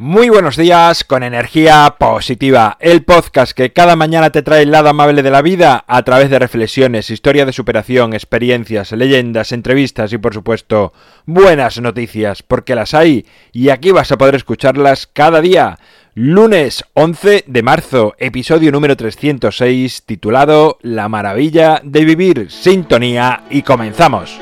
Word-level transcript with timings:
Muy 0.00 0.28
buenos 0.28 0.56
días 0.56 1.02
con 1.02 1.24
energía 1.24 1.96
positiva, 1.98 2.76
el 2.78 3.02
podcast 3.02 3.50
que 3.50 3.72
cada 3.72 3.96
mañana 3.96 4.30
te 4.30 4.42
trae 4.42 4.62
el 4.62 4.70
lado 4.70 4.90
amable 4.90 5.24
de 5.24 5.32
la 5.32 5.42
vida 5.42 5.84
a 5.88 6.04
través 6.04 6.30
de 6.30 6.38
reflexiones, 6.38 7.10
historia 7.10 7.44
de 7.44 7.52
superación, 7.52 8.14
experiencias, 8.14 8.92
leyendas, 8.92 9.50
entrevistas 9.50 10.12
y 10.12 10.18
por 10.18 10.34
supuesto 10.34 10.92
buenas 11.26 11.80
noticias, 11.80 12.44
porque 12.44 12.76
las 12.76 12.94
hay 12.94 13.26
y 13.52 13.70
aquí 13.70 13.90
vas 13.90 14.12
a 14.12 14.18
poder 14.18 14.36
escucharlas 14.36 15.08
cada 15.08 15.40
día. 15.40 15.80
Lunes 16.14 16.84
11 16.94 17.42
de 17.48 17.62
marzo, 17.64 18.14
episodio 18.18 18.70
número 18.70 18.96
306 18.96 20.04
titulado 20.06 20.78
La 20.80 21.08
maravilla 21.08 21.80
de 21.82 22.04
vivir, 22.04 22.52
sintonía 22.52 23.42
y 23.50 23.62
comenzamos. 23.62 24.38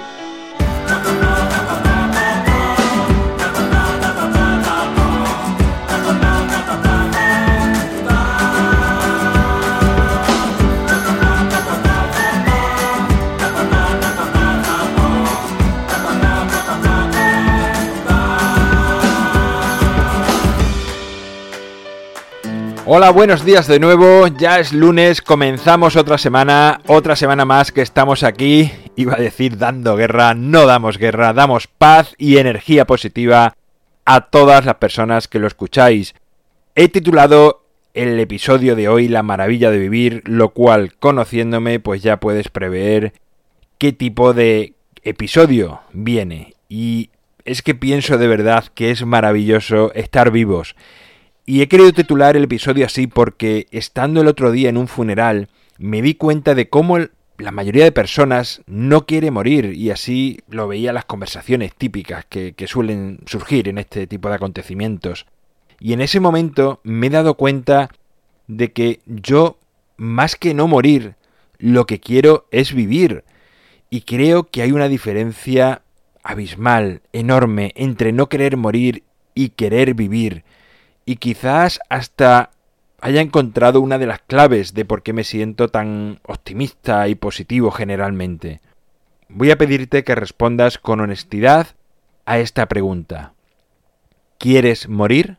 Hola, 22.89 23.11
buenos 23.11 23.45
días 23.45 23.67
de 23.67 23.81
nuevo. 23.81 24.29
Ya 24.29 24.61
es 24.61 24.72
lunes, 24.72 25.21
comenzamos 25.21 25.96
otra 25.96 26.18
semana, 26.18 26.82
otra 26.86 27.17
semana 27.17 27.44
más 27.44 27.72
que 27.72 27.82
estamos 27.82 28.22
aquí. 28.22 28.71
Iba 28.94 29.14
a 29.14 29.21
decir 29.21 29.58
dando 29.58 29.96
guerra, 29.96 30.35
no 30.35 30.67
damos 30.67 30.96
guerra, 30.96 31.32
damos 31.32 31.67
paz 31.67 32.14
y 32.17 32.36
energía 32.36 32.86
positiva 32.86 33.56
a 34.05 34.20
todas 34.30 34.64
las 34.64 34.77
personas 34.77 35.27
que 35.27 35.41
lo 35.41 35.48
escucháis. 35.48 36.14
He 36.77 36.89
titulado 36.89 37.64
el 37.92 38.20
episodio 38.20 38.77
de 38.77 38.86
hoy 38.86 39.08
La 39.08 39.25
maravilla 39.25 39.72
de 39.72 39.78
vivir, 39.80 40.22
lo 40.25 40.50
cual, 40.50 40.94
conociéndome, 40.94 41.80
pues 41.80 42.05
ya 42.05 42.20
puedes 42.20 42.50
prever 42.50 43.14
qué 43.78 43.92
tipo 43.92 44.32
de 44.32 44.75
episodio 45.03 45.80
viene. 45.92 46.55
Y 46.69 47.10
es 47.44 47.62
que 47.62 47.75
pienso 47.75 48.16
de 48.16 48.28
verdad 48.28 48.66
que 48.77 48.92
es 48.92 49.05
maravilloso 49.05 49.92
estar 49.94 50.30
vivos 50.30 50.77
y 51.47 51.62
he 51.62 51.69
querido 51.69 51.92
titular 51.92 52.36
el 52.36 52.44
episodio 52.44 52.84
así 52.84 53.06
porque 53.06 53.69
estando 53.70 54.20
el 54.20 54.27
otro 54.27 54.50
día 54.50 54.69
en 54.69 54.77
un 54.77 54.89
funeral 54.89 55.48
me 55.78 56.03
di 56.03 56.14
cuenta 56.14 56.56
de 56.56 56.69
cómo 56.69 56.98
la 57.38 57.53
mayoría 57.53 57.84
de 57.84 57.92
personas 57.92 58.62
no 58.66 59.06
quiere 59.06 59.30
morir 59.30 59.72
y 59.75 59.91
así 59.91 60.41
lo 60.48 60.66
veía 60.66 60.92
las 60.92 61.05
conversaciones 61.05 61.72
típicas 61.75 62.25
que, 62.25 62.55
suelen 62.66 63.20
surgir 63.27 63.69
en 63.69 63.78
este 63.78 64.06
tipo 64.06 64.28
de 64.28 64.34
acontecimientos. 64.34 65.27
Y 65.78 65.92
en 65.92 66.00
ese 66.00 66.19
momento 66.19 66.80
me 66.83 67.08
he 67.08 67.11
dado 67.11 67.34
cuenta 67.34 67.91
de 68.47 68.72
que 68.72 69.00
yo, 69.05 69.58
más 69.98 70.34
que 70.34 70.55
no 70.55 70.66
morir, 70.66 71.14
lo 71.58 71.86
que 71.86 72.00
quiero 72.00 72.47
es 72.50 72.72
vivir. 72.72 73.25
Y 73.91 74.00
creo 74.00 74.44
que 74.44 74.62
hay 74.62 74.72
una 74.72 74.88
diferencia 74.88 75.83
abismal, 76.22 77.03
enorme, 77.12 77.72
entre 77.77 78.12
no 78.12 78.31
querer 78.31 78.56
morir 78.56 79.03
y 79.34 79.50
querer 79.50 79.92
vivir 79.92 80.42
y 81.06 81.16
quizás 81.16 81.80
hasta 81.88 82.50
haya 83.00 83.20
encontrado 83.20 83.80
una 83.80 83.98
de 83.98 84.06
las 84.06 84.20
claves 84.20 84.74
de 84.74 84.84
por 84.84 85.02
qué 85.02 85.12
me 85.12 85.24
siento 85.24 85.68
tan 85.68 86.18
optimista 86.24 87.06
y 87.08 87.14
positivo 87.14 87.70
generalmente. 87.70 88.60
Voy 89.28 89.50
a 89.52 89.56
pedirte 89.56 90.02
que 90.02 90.14
respondas 90.14 90.78
con 90.78 91.00
honestidad 91.00 91.68
a 92.26 92.38
esta 92.38 92.66
pregunta. 92.66 93.34
¿Quieres 94.38 94.88
morir? 94.88 95.38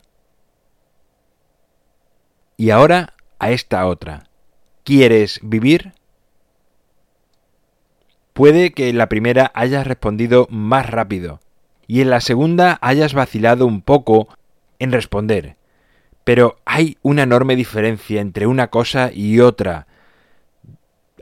Y 2.56 2.70
ahora 2.70 3.14
a 3.38 3.50
esta 3.50 3.86
otra. 3.86 4.24
¿Quieres 4.84 5.38
vivir? 5.42 5.92
Puede 8.32 8.72
que 8.72 8.88
en 8.88 8.96
la 8.96 9.08
primera 9.08 9.50
hayas 9.54 9.86
respondido 9.86 10.46
más 10.50 10.88
rápido 10.88 11.40
y 11.86 12.00
en 12.00 12.10
la 12.10 12.20
segunda 12.20 12.78
hayas 12.80 13.12
vacilado 13.12 13.66
un 13.66 13.82
poco 13.82 14.28
en 14.78 14.92
responder. 14.92 15.57
Pero 16.28 16.58
hay 16.66 16.98
una 17.00 17.22
enorme 17.22 17.56
diferencia 17.56 18.20
entre 18.20 18.46
una 18.46 18.68
cosa 18.68 19.10
y 19.14 19.40
otra. 19.40 19.86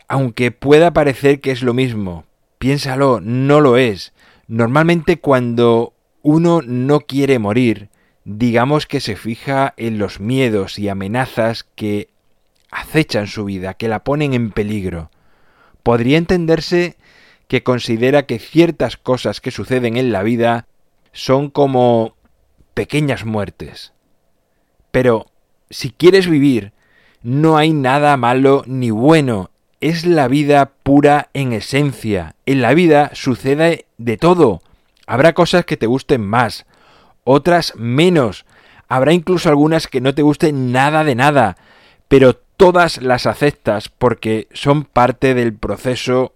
Aunque 0.09 0.51
pueda 0.51 0.93
parecer 0.93 1.41
que 1.41 1.53
es 1.53 1.63
lo 1.63 1.75
mismo, 1.75 2.25
piénsalo, 2.59 3.21
no 3.21 3.61
lo 3.61 3.77
es. 3.77 4.15
Normalmente 4.49 5.21
cuando 5.21 5.95
uno 6.23 6.61
no 6.61 6.99
quiere 7.03 7.39
morir, 7.39 7.89
digamos 8.25 8.87
que 8.87 8.99
se 8.99 9.15
fija 9.15 9.75
en 9.77 10.01
los 10.01 10.19
miedos 10.19 10.77
y 10.77 10.89
amenazas 10.89 11.63
que 11.77 12.09
acechan 12.73 13.29
su 13.29 13.45
vida, 13.45 13.75
que 13.75 13.87
la 13.87 14.03
ponen 14.03 14.35
en 14.35 14.51
peligro. 14.51 15.13
Podría 15.85 16.19
entenderse 16.19 16.97
que 17.47 17.63
considera 17.63 18.27
que 18.27 18.41
ciertas 18.41 18.97
cosas 18.97 19.41
que 19.41 19.53
suceden 19.53 19.97
en 19.99 20.11
la 20.11 20.25
vida 20.25 20.67
son 21.13 21.49
como 21.49 22.17
pequeñas 22.75 23.25
muertes. 23.25 23.93
Pero 24.97 25.27
si 25.69 25.91
quieres 25.91 26.27
vivir, 26.27 26.73
no 27.23 27.59
hay 27.59 27.75
nada 27.75 28.17
malo 28.17 28.63
ni 28.67 28.91
bueno. 28.91 29.51
Es 29.83 30.07
la 30.07 30.27
vida 30.27 30.73
pura 30.83 31.29
en 31.35 31.53
esencia. 31.53 32.35
En 32.47 32.63
la 32.63 32.73
vida 32.73 33.11
sucede 33.13 33.85
de 33.99 34.17
todo. 34.17 34.63
Habrá 35.07 35.35
cosas 35.35 35.67
que 35.67 35.77
te 35.77 35.85
gusten 35.85 36.27
más, 36.27 36.65
otras 37.25 37.75
menos. 37.77 38.47
Habrá 38.89 39.13
incluso 39.13 39.51
algunas 39.51 39.87
que 39.87 40.01
no 40.01 40.15
te 40.15 40.23
gusten 40.23 40.73
nada 40.73 41.05
de 41.05 41.15
nada, 41.15 41.59
pero 42.09 42.35
todas 42.35 43.03
las 43.03 43.27
aceptas 43.27 43.91
porque 43.91 44.49
son 44.55 44.85
parte 44.85 45.35
del 45.35 45.53
proceso 45.53 46.33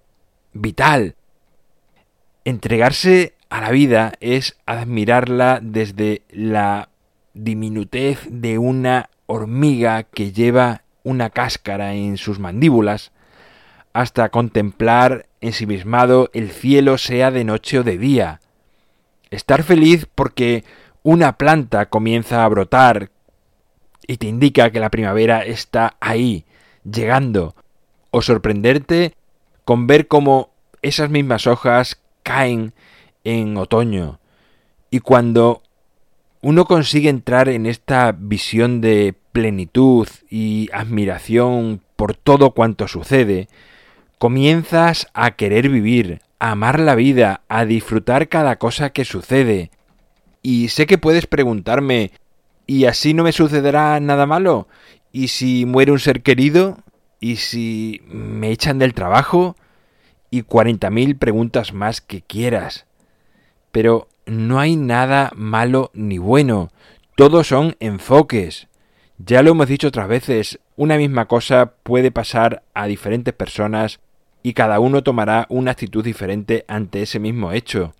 vital. 0.52 1.14
Entregarse 2.44 3.32
a 3.48 3.62
la 3.62 3.70
vida 3.70 4.12
es 4.20 4.58
admirarla 4.66 5.60
desde 5.62 6.20
la 6.28 6.90
diminutez 7.34 8.26
de 8.30 8.58
una 8.58 9.10
hormiga 9.26 10.02
que 10.02 10.32
lleva 10.32 10.82
una 11.02 11.30
cáscara 11.30 11.94
en 11.94 12.16
sus 12.16 12.38
mandíbulas, 12.38 13.12
hasta 13.92 14.28
contemplar 14.28 15.26
ensimismado 15.40 16.30
el 16.32 16.50
cielo 16.50 16.98
sea 16.98 17.30
de 17.30 17.44
noche 17.44 17.78
o 17.78 17.82
de 17.82 17.98
día. 17.98 18.40
Estar 19.30 19.62
feliz 19.62 20.06
porque 20.14 20.64
una 21.02 21.36
planta 21.38 21.86
comienza 21.86 22.44
a 22.44 22.48
brotar 22.48 23.10
y 24.06 24.16
te 24.16 24.26
indica 24.26 24.70
que 24.70 24.80
la 24.80 24.90
primavera 24.90 25.44
está 25.44 25.96
ahí, 26.00 26.44
llegando, 26.84 27.54
o 28.10 28.22
sorprenderte 28.22 29.14
con 29.64 29.86
ver 29.86 30.08
cómo 30.08 30.50
esas 30.82 31.10
mismas 31.10 31.46
hojas 31.46 32.00
caen 32.22 32.74
en 33.24 33.56
otoño. 33.56 34.18
Y 34.90 35.00
cuando 35.00 35.62
uno 36.42 36.64
consigue 36.64 37.08
entrar 37.10 37.48
en 37.48 37.66
esta 37.66 38.12
visión 38.12 38.80
de 38.80 39.14
plenitud 39.32 40.08
y 40.30 40.68
admiración 40.72 41.82
por 41.96 42.14
todo 42.14 42.52
cuanto 42.52 42.88
sucede, 42.88 43.48
comienzas 44.18 45.06
a 45.12 45.32
querer 45.32 45.68
vivir, 45.68 46.20
a 46.38 46.52
amar 46.52 46.80
la 46.80 46.94
vida, 46.94 47.42
a 47.48 47.64
disfrutar 47.66 48.28
cada 48.28 48.56
cosa 48.56 48.90
que 48.90 49.04
sucede. 49.04 49.70
Y 50.42 50.68
sé 50.68 50.86
que 50.86 50.98
puedes 50.98 51.26
preguntarme, 51.26 52.12
¿y 52.66 52.86
así 52.86 53.12
no 53.12 53.22
me 53.22 53.32
sucederá 53.32 54.00
nada 54.00 54.24
malo? 54.24 54.66
¿Y 55.12 55.28
si 55.28 55.66
muere 55.66 55.92
un 55.92 55.98
ser 55.98 56.22
querido? 56.22 56.78
¿Y 57.20 57.36
si 57.36 58.00
me 58.06 58.50
echan 58.50 58.78
del 58.78 58.94
trabajo? 58.94 59.56
Y 60.30 60.42
cuarenta 60.42 60.88
mil 60.88 61.16
preguntas 61.16 61.74
más 61.74 62.00
que 62.00 62.22
quieras. 62.22 62.86
Pero 63.72 64.08
no 64.26 64.60
hay 64.60 64.76
nada 64.76 65.30
malo 65.34 65.90
ni 65.94 66.18
bueno, 66.18 66.70
todos 67.16 67.48
son 67.48 67.76
enfoques. 67.80 68.68
Ya 69.18 69.42
lo 69.42 69.50
hemos 69.50 69.68
dicho 69.68 69.88
otras 69.88 70.08
veces, 70.08 70.60
una 70.76 70.96
misma 70.96 71.26
cosa 71.26 71.74
puede 71.82 72.10
pasar 72.10 72.62
a 72.72 72.86
diferentes 72.86 73.34
personas 73.34 74.00
y 74.42 74.54
cada 74.54 74.80
uno 74.80 75.02
tomará 75.02 75.46
una 75.50 75.72
actitud 75.72 76.02
diferente 76.02 76.64
ante 76.68 77.02
ese 77.02 77.18
mismo 77.18 77.52
hecho. 77.52 77.94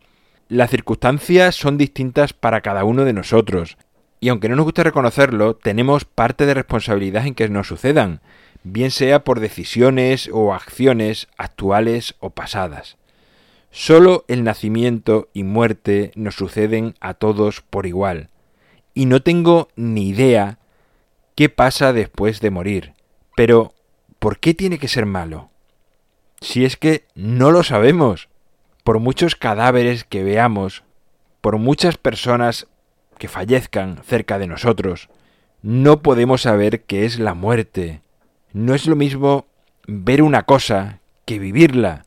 Las 0.48 0.70
circunstancias 0.70 1.54
son 1.54 1.76
distintas 1.76 2.32
para 2.32 2.60
cada 2.60 2.84
uno 2.84 3.04
de 3.04 3.12
nosotros, 3.12 3.76
y 4.20 4.28
aunque 4.28 4.48
no 4.48 4.56
nos 4.56 4.64
guste 4.64 4.82
reconocerlo, 4.82 5.54
tenemos 5.54 6.04
parte 6.04 6.46
de 6.46 6.54
responsabilidad 6.54 7.26
en 7.26 7.34
que 7.34 7.48
nos 7.48 7.68
sucedan, 7.68 8.20
bien 8.62 8.90
sea 8.90 9.24
por 9.24 9.40
decisiones 9.40 10.28
o 10.32 10.52
acciones 10.52 11.28
actuales 11.36 12.16
o 12.20 12.30
pasadas. 12.30 12.96
Solo 13.70 14.24
el 14.28 14.44
nacimiento 14.44 15.28
y 15.32 15.44
muerte 15.44 16.12
nos 16.14 16.34
suceden 16.34 16.94
a 17.00 17.14
todos 17.14 17.60
por 17.60 17.86
igual, 17.86 18.28
y 18.94 19.06
no 19.06 19.22
tengo 19.22 19.68
ni 19.76 20.08
idea 20.08 20.58
qué 21.36 21.48
pasa 21.48 21.92
después 21.92 22.40
de 22.40 22.50
morir. 22.50 22.94
Pero, 23.36 23.72
¿por 24.18 24.38
qué 24.38 24.54
tiene 24.54 24.78
que 24.78 24.88
ser 24.88 25.06
malo? 25.06 25.50
Si 26.40 26.64
es 26.64 26.76
que 26.76 27.04
no 27.14 27.50
lo 27.50 27.62
sabemos. 27.62 28.28
Por 28.82 28.98
muchos 28.98 29.36
cadáveres 29.36 30.04
que 30.04 30.24
veamos, 30.24 30.82
por 31.40 31.58
muchas 31.58 31.96
personas 31.96 32.66
que 33.18 33.28
fallezcan 33.28 34.02
cerca 34.04 34.38
de 34.38 34.46
nosotros. 34.46 35.08
No 35.62 36.02
podemos 36.02 36.42
saber 36.42 36.82
qué 36.82 37.04
es 37.04 37.18
la 37.18 37.34
muerte. 37.34 38.00
No 38.52 38.74
es 38.74 38.86
lo 38.86 38.96
mismo 38.96 39.46
ver 39.86 40.22
una 40.22 40.44
cosa 40.44 41.00
que 41.26 41.38
vivirla. 41.38 42.06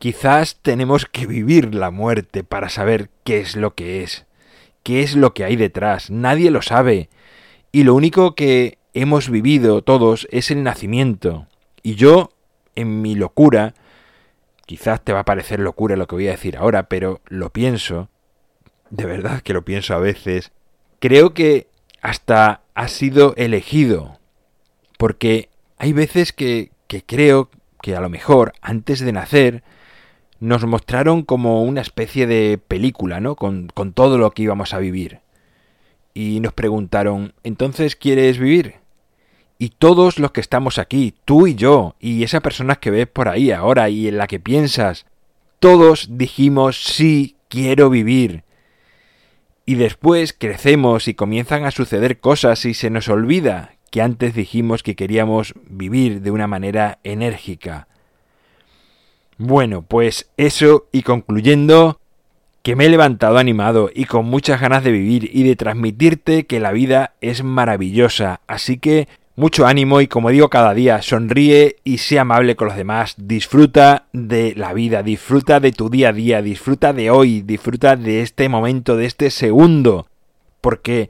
Quizás 0.00 0.56
tenemos 0.62 1.04
que 1.04 1.26
vivir 1.26 1.74
la 1.74 1.90
muerte 1.90 2.42
para 2.42 2.70
saber 2.70 3.10
qué 3.22 3.40
es 3.40 3.54
lo 3.54 3.74
que 3.74 4.02
es, 4.02 4.24
qué 4.82 5.02
es 5.02 5.14
lo 5.14 5.34
que 5.34 5.44
hay 5.44 5.56
detrás. 5.56 6.10
Nadie 6.10 6.50
lo 6.50 6.62
sabe. 6.62 7.10
Y 7.70 7.82
lo 7.82 7.94
único 7.94 8.34
que 8.34 8.78
hemos 8.94 9.28
vivido 9.28 9.82
todos 9.82 10.26
es 10.30 10.50
el 10.50 10.62
nacimiento. 10.62 11.48
Y 11.82 11.96
yo, 11.96 12.30
en 12.76 13.02
mi 13.02 13.14
locura, 13.14 13.74
quizás 14.64 15.04
te 15.04 15.12
va 15.12 15.18
a 15.18 15.24
parecer 15.26 15.60
locura 15.60 15.96
lo 15.96 16.06
que 16.06 16.14
voy 16.14 16.28
a 16.28 16.32
decir 16.32 16.56
ahora, 16.56 16.88
pero 16.88 17.20
lo 17.26 17.50
pienso, 17.50 18.08
de 18.88 19.04
verdad 19.04 19.42
que 19.42 19.52
lo 19.52 19.66
pienso 19.66 19.92
a 19.92 19.98
veces, 19.98 20.50
creo 20.98 21.34
que 21.34 21.66
hasta 22.00 22.62
ha 22.74 22.88
sido 22.88 23.34
elegido, 23.36 24.18
porque 24.96 25.50
hay 25.76 25.92
veces 25.92 26.32
que, 26.32 26.70
que 26.86 27.04
creo 27.04 27.50
que 27.82 27.96
a 27.96 28.00
lo 28.00 28.08
mejor 28.08 28.54
antes 28.62 29.00
de 29.00 29.12
nacer 29.12 29.62
nos 30.40 30.64
mostraron 30.64 31.22
como 31.22 31.62
una 31.62 31.82
especie 31.82 32.26
de 32.26 32.58
película, 32.58 33.20
¿no? 33.20 33.36
Con, 33.36 33.68
con 33.72 33.92
todo 33.92 34.18
lo 34.18 34.30
que 34.32 34.42
íbamos 34.42 34.74
a 34.74 34.78
vivir. 34.78 35.20
Y 36.14 36.40
nos 36.40 36.52
preguntaron, 36.54 37.34
¿entonces 37.44 37.94
quieres 37.94 38.38
vivir? 38.38 38.76
Y 39.58 39.68
todos 39.68 40.18
los 40.18 40.32
que 40.32 40.40
estamos 40.40 40.78
aquí, 40.78 41.14
tú 41.26 41.46
y 41.46 41.54
yo, 41.54 41.94
y 42.00 42.24
esa 42.24 42.40
persona 42.40 42.76
que 42.76 42.90
ves 42.90 43.06
por 43.06 43.28
ahí 43.28 43.50
ahora 43.50 43.90
y 43.90 44.08
en 44.08 44.16
la 44.16 44.26
que 44.26 44.40
piensas, 44.40 45.04
todos 45.58 46.08
dijimos 46.12 46.82
sí, 46.82 47.36
quiero 47.48 47.90
vivir. 47.90 48.44
Y 49.66 49.74
después 49.74 50.32
crecemos 50.32 51.06
y 51.06 51.14
comienzan 51.14 51.66
a 51.66 51.70
suceder 51.70 52.18
cosas 52.18 52.64
y 52.64 52.72
se 52.72 52.88
nos 52.88 53.08
olvida 53.08 53.76
que 53.90 54.00
antes 54.00 54.34
dijimos 54.34 54.82
que 54.82 54.96
queríamos 54.96 55.52
vivir 55.68 56.22
de 56.22 56.30
una 56.30 56.46
manera 56.46 56.98
enérgica. 57.04 57.86
Bueno, 59.42 59.80
pues 59.80 60.28
eso 60.36 60.86
y 60.92 61.00
concluyendo, 61.00 61.98
que 62.62 62.76
me 62.76 62.84
he 62.84 62.90
levantado 62.90 63.38
animado 63.38 63.88
y 63.94 64.04
con 64.04 64.26
muchas 64.26 64.60
ganas 64.60 64.84
de 64.84 64.92
vivir 64.92 65.30
y 65.32 65.44
de 65.44 65.56
transmitirte 65.56 66.44
que 66.44 66.60
la 66.60 66.72
vida 66.72 67.14
es 67.22 67.42
maravillosa, 67.42 68.42
así 68.46 68.76
que 68.76 69.08
mucho 69.36 69.66
ánimo 69.66 70.02
y 70.02 70.08
como 70.08 70.28
digo 70.28 70.50
cada 70.50 70.74
día, 70.74 71.00
sonríe 71.00 71.76
y 71.84 71.96
sea 71.96 72.20
amable 72.20 72.54
con 72.54 72.68
los 72.68 72.76
demás, 72.76 73.14
disfruta 73.16 74.08
de 74.12 74.52
la 74.56 74.74
vida, 74.74 75.02
disfruta 75.02 75.58
de 75.58 75.72
tu 75.72 75.88
día 75.88 76.10
a 76.10 76.12
día, 76.12 76.42
disfruta 76.42 76.92
de 76.92 77.10
hoy, 77.10 77.40
disfruta 77.40 77.96
de 77.96 78.20
este 78.20 78.50
momento, 78.50 78.98
de 78.98 79.06
este 79.06 79.30
segundo, 79.30 80.06
porque 80.60 81.08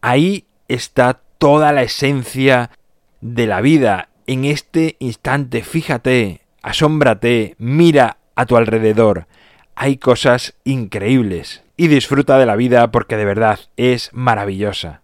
ahí 0.00 0.46
está 0.66 1.20
toda 1.38 1.70
la 1.70 1.84
esencia 1.84 2.72
de 3.20 3.46
la 3.46 3.60
vida. 3.60 4.08
En 4.26 4.46
este 4.46 4.96
instante, 4.98 5.62
fíjate, 5.62 6.40
asómbrate, 6.62 7.54
mira 7.58 8.18
a 8.34 8.46
tu 8.46 8.56
alrededor. 8.56 9.26
Hay 9.74 9.96
cosas 9.96 10.54
increíbles. 10.64 11.62
Y 11.76 11.86
disfruta 11.86 12.38
de 12.38 12.46
la 12.46 12.56
vida 12.56 12.90
porque 12.90 13.16
de 13.16 13.24
verdad 13.24 13.60
es 13.76 14.10
maravillosa. 14.12 15.02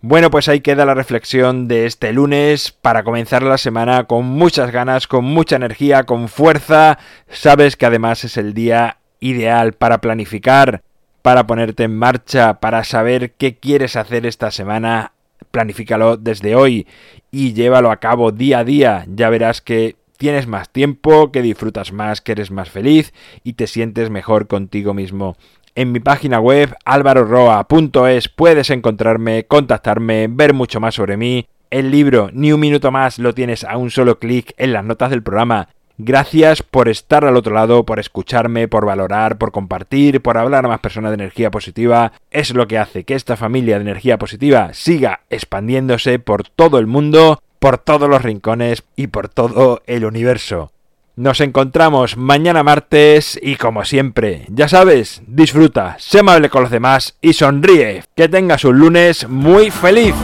Bueno, 0.00 0.30
pues 0.30 0.48
ahí 0.48 0.60
queda 0.60 0.84
la 0.84 0.94
reflexión 0.94 1.66
de 1.66 1.84
este 1.84 2.12
lunes 2.12 2.70
para 2.70 3.02
comenzar 3.02 3.42
la 3.42 3.58
semana 3.58 4.04
con 4.04 4.26
muchas 4.26 4.70
ganas, 4.70 5.08
con 5.08 5.24
mucha 5.24 5.56
energía, 5.56 6.04
con 6.04 6.28
fuerza. 6.28 7.00
Sabes 7.28 7.76
que 7.76 7.86
además 7.86 8.22
es 8.22 8.36
el 8.36 8.54
día 8.54 8.98
ideal 9.18 9.72
para 9.72 10.00
planificar, 10.00 10.82
para 11.22 11.48
ponerte 11.48 11.82
en 11.82 11.96
marcha, 11.96 12.60
para 12.60 12.84
saber 12.84 13.32
qué 13.32 13.56
quieres 13.56 13.96
hacer 13.96 14.24
esta 14.24 14.52
semana. 14.52 15.14
Planifícalo 15.50 16.16
desde 16.16 16.54
hoy 16.54 16.86
y 17.30 17.52
llévalo 17.52 17.90
a 17.90 17.96
cabo 17.96 18.32
día 18.32 18.60
a 18.60 18.64
día. 18.64 19.04
Ya 19.08 19.30
verás 19.30 19.60
que 19.60 19.96
tienes 20.16 20.46
más 20.46 20.70
tiempo, 20.70 21.30
que 21.32 21.42
disfrutas 21.42 21.92
más, 21.92 22.20
que 22.20 22.32
eres 22.32 22.50
más 22.50 22.70
feliz 22.70 23.12
y 23.44 23.54
te 23.54 23.66
sientes 23.66 24.10
mejor 24.10 24.46
contigo 24.46 24.94
mismo 24.94 25.36
en 25.78 25.92
mi 25.92 26.00
página 26.00 26.40
web 26.40 26.74
alvaroroa.es 26.84 28.28
puedes 28.28 28.70
encontrarme, 28.70 29.44
contactarme, 29.46 30.26
ver 30.28 30.52
mucho 30.52 30.80
más 30.80 30.96
sobre 30.96 31.16
mí. 31.16 31.46
El 31.70 31.92
libro 31.92 32.30
Ni 32.32 32.50
un 32.50 32.58
minuto 32.58 32.90
más 32.90 33.20
lo 33.20 33.32
tienes 33.32 33.62
a 33.62 33.76
un 33.76 33.92
solo 33.92 34.18
clic 34.18 34.54
en 34.56 34.72
las 34.72 34.84
notas 34.84 35.10
del 35.10 35.22
programa. 35.22 35.68
Gracias 36.00 36.62
por 36.62 36.88
estar 36.88 37.24
al 37.24 37.36
otro 37.36 37.52
lado, 37.52 37.84
por 37.84 37.98
escucharme, 37.98 38.68
por 38.68 38.86
valorar, 38.86 39.36
por 39.36 39.50
compartir, 39.50 40.22
por 40.22 40.38
hablar 40.38 40.64
a 40.64 40.68
más 40.68 40.78
personas 40.78 41.10
de 41.10 41.16
energía 41.16 41.50
positiva. 41.50 42.12
Es 42.30 42.54
lo 42.54 42.68
que 42.68 42.78
hace 42.78 43.02
que 43.02 43.16
esta 43.16 43.36
familia 43.36 43.74
de 43.74 43.82
energía 43.82 44.16
positiva 44.16 44.72
siga 44.74 45.22
expandiéndose 45.28 46.20
por 46.20 46.48
todo 46.48 46.78
el 46.78 46.86
mundo, 46.86 47.42
por 47.58 47.78
todos 47.78 48.08
los 48.08 48.22
rincones 48.22 48.84
y 48.94 49.08
por 49.08 49.28
todo 49.28 49.82
el 49.88 50.04
universo. 50.04 50.70
Nos 51.16 51.40
encontramos 51.40 52.16
mañana 52.16 52.62
martes 52.62 53.36
y 53.42 53.56
como 53.56 53.84
siempre, 53.84 54.46
ya 54.50 54.68
sabes, 54.68 55.20
disfruta, 55.26 55.96
sé 55.98 56.20
amable 56.20 56.48
con 56.48 56.62
los 56.62 56.70
demás 56.70 57.16
y 57.20 57.32
sonríe. 57.32 58.04
Que 58.14 58.28
tengas 58.28 58.64
un 58.64 58.78
lunes 58.78 59.28
muy 59.28 59.72
feliz. 59.72 60.14